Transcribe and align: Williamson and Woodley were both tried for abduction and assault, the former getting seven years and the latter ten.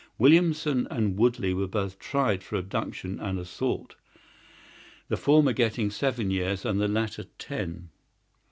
Williamson 0.17 0.87
and 0.89 1.15
Woodley 1.15 1.53
were 1.53 1.67
both 1.67 1.99
tried 1.99 2.41
for 2.41 2.55
abduction 2.55 3.19
and 3.19 3.37
assault, 3.37 3.93
the 5.09 5.15
former 5.15 5.53
getting 5.53 5.91
seven 5.91 6.31
years 6.31 6.65
and 6.65 6.81
the 6.81 6.87
latter 6.87 7.25
ten. 7.37 7.89